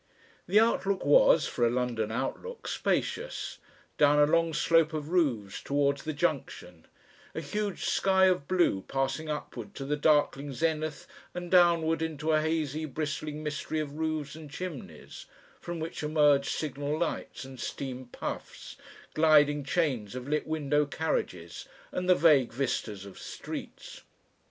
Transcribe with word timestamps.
The 0.47 0.59
outlook 0.59 1.05
was, 1.05 1.45
for 1.45 1.63
a 1.63 1.69
London 1.69 2.11
outlook, 2.11 2.67
spacious, 2.67 3.59
down 3.99 4.17
a 4.17 4.25
long 4.25 4.51
slope 4.51 4.93
of 4.93 5.09
roofs 5.09 5.61
towards 5.61 6.01
the 6.01 6.11
Junction, 6.11 6.87
a 7.35 7.39
huge 7.39 7.85
sky 7.85 8.25
of 8.25 8.47
blue 8.47 8.81
passing 8.87 9.29
upward 9.29 9.75
to 9.75 9.85
the 9.85 9.95
darkling 9.95 10.53
zenith 10.53 11.05
and 11.35 11.51
downward 11.51 12.01
into 12.01 12.31
a 12.31 12.41
hazy 12.41 12.85
bristling 12.85 13.43
mystery 13.43 13.79
of 13.79 13.93
roofs 13.93 14.33
and 14.33 14.49
chimneys, 14.49 15.27
from 15.59 15.79
which 15.79 16.01
emerged 16.01 16.49
signal 16.49 16.97
lights 16.97 17.45
and 17.45 17.59
steam 17.59 18.05
puffs, 18.07 18.77
gliding 19.13 19.63
chains 19.63 20.15
of 20.15 20.27
lit 20.27 20.47
window 20.47 20.83
carriages 20.87 21.67
and 21.91 22.09
the 22.09 22.15
vague 22.15 22.51
vistas 22.51 23.05
of 23.05 23.19
streets. 23.19 24.01